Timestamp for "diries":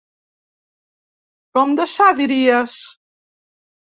2.23-2.79